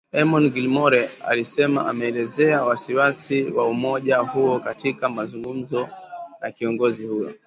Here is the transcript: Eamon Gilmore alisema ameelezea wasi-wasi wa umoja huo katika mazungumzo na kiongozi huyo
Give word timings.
Eamon 0.13 0.49
Gilmore 0.49 1.09
alisema 1.27 1.89
ameelezea 1.89 2.61
wasi-wasi 2.63 3.43
wa 3.43 3.67
umoja 3.67 4.17
huo 4.17 4.59
katika 4.59 5.09
mazungumzo 5.09 5.89
na 6.41 6.51
kiongozi 6.51 7.07
huyo 7.07 7.33